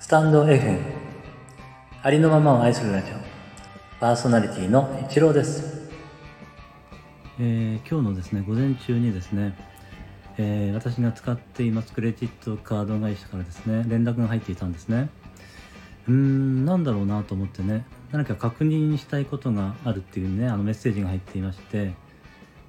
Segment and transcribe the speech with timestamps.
[0.00, 0.80] スタンド FM
[2.02, 3.14] ありのままを愛するラジオ。
[4.00, 5.90] パーソナリティの一郎です、
[7.38, 9.54] えー今日のですね午前中にですね、
[10.38, 15.10] えー私が使っていますクレジットカード会社からですね連絡が入っていたんですね。
[16.08, 21.92] うーんなんだろうなと思ってね何か確認したいことがあるっていうねあのメッセージが入っていまして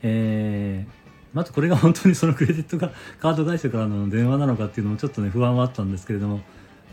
[0.02, 1.02] えー
[1.34, 6.42] まずこれが本当にそのクレジットがカード会社からの電話なのかっていうのもちょっとね不安はあったんですけれども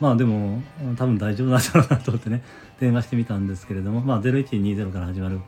[0.00, 0.62] まあでも
[0.96, 2.42] 多分大丈夫なんだろうなと思ってね
[2.80, 5.40] 電話してみたんですけれどもまあ0120から始まる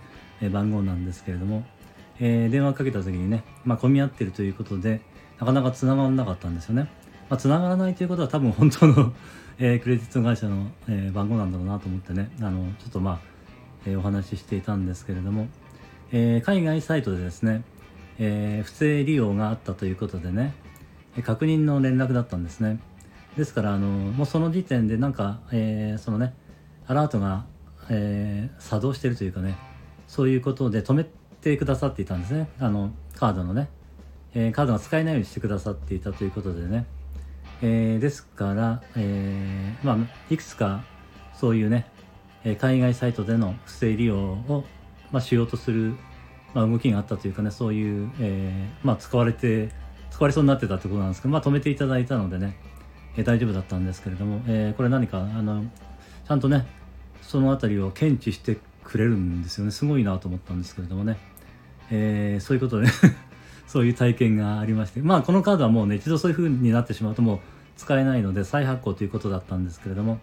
[0.53, 1.65] 番号なんですけれども、
[2.19, 5.01] えー電話かけた時にねまあ混み合ってるということで
[5.39, 6.91] なかなか繋がらなかったんですよね、
[7.29, 9.13] まあ、繋がらないということは多分本当の、
[9.59, 13.19] えークレジット会社の、えー番号なんだろうなと思ってねあのちょっとまあ、
[13.87, 15.49] えーお話ししていたんですけれども、
[16.13, 17.63] えー海外サイトでですね、
[18.19, 20.55] えー不正利用があったということでね
[21.23, 22.79] 確認の連絡だったんですね。
[23.37, 26.35] ですからあのもうその時点でなんか、えーそのね
[26.87, 27.47] アラートが、
[27.89, 29.57] えー作動してるというかね
[30.07, 31.07] そういうことで止め
[31.41, 32.49] てくださっていたんですね。
[32.59, 33.69] あのカードのね、
[34.35, 36.87] えーカードが使えないようにしてくださっていたということでね、
[37.63, 39.97] えーですから、えーまあ
[40.33, 40.85] いくつか
[41.35, 41.87] そういうね
[42.45, 44.65] えー海外サイトでの不正利用を、
[45.13, 45.95] まあ、しようとする、
[46.55, 49.71] まあ、動きがあったというかねそういう、えーまあ、使われて
[50.11, 52.59] 使われそうになってたってことなんですけど、まあ、止めていただいたのでね、
[53.17, 56.67] えー大丈夫だったんですけれども、えーこれ何かあのちゃんとね
[57.23, 59.71] そのあたりを検知してくれるんですよね。
[59.71, 61.19] すごいなと思ったんですけれどもね、
[61.91, 62.89] えーそういうことで
[63.67, 65.01] そういう体験がありまして。
[65.01, 67.39] まあこのカードはもうね一度そういう風になってしまうともう
[67.77, 70.19] 使えないので再発行ということだったんですけれども、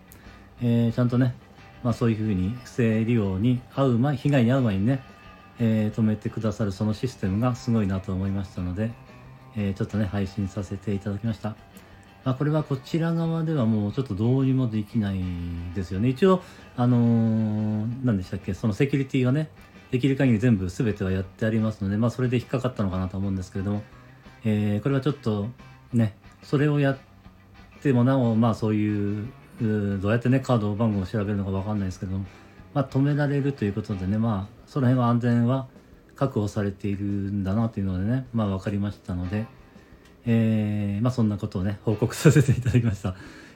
[0.62, 1.36] えーちゃんとね
[1.84, 5.02] まあ、そういうふうに不正利用に遭う前被害に遭う前にね、
[5.60, 8.92] えー止めてくださるそのシステムがすごいなと思いましたので、
[9.56, 11.56] えちょっとね配信させていただきました、
[12.28, 15.20] まあ、これはこちら側ではもうちょっとどうにもできない
[15.74, 16.10] ですよね。
[16.10, 16.42] 一応
[16.76, 18.54] あのー何でしたっけ？
[18.54, 19.50] そのセキュリティがね
[19.92, 23.84] できる限り全部全てはやってありますので、まあ、それで引っかかったのかなと思うんですけれども、
[24.44, 25.48] えーこれはちょっと
[25.94, 26.98] ねそれをやっ
[27.82, 29.28] てもなおまあそういう
[29.62, 32.26] うどうやってねカード番号を調べるのかわかんないですけども、
[32.74, 35.68] まあ、止められるということでねまあその辺は安全は
[36.18, 39.46] 確保されているんだなというのでねまあ分かりましたので、
[40.28, 43.16] えーまあそんなことをね報告させていただきました、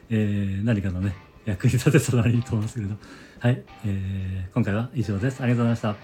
[0.10, 1.16] えー何かのね
[1.46, 2.96] 役に立てたらいいと思うんですけれど
[3.40, 5.98] はい、えー今回は以上ですありがとうございました今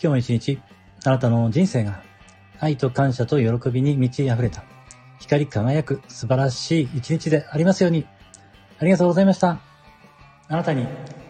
[0.00, 0.60] 日も一日
[1.04, 2.02] あなたの人生が
[2.60, 4.64] 愛と感謝と喜びに満ち溢れた
[5.20, 8.06] 光り輝く素晴らしい一日でありますように
[8.78, 9.60] ありがとうございました。
[10.48, 10.86] あなたに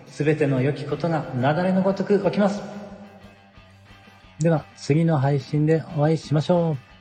[0.07, 2.63] 全ての良きことが雪崩のごとく起きます。
[4.41, 6.92] では次の配信でお会いしましょう。